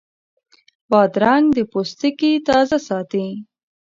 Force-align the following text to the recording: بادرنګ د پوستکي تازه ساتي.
بادرنګ 0.89 1.45
د 1.57 1.59
پوستکي 1.71 2.31
تازه 2.47 2.77
ساتي. 2.87 3.27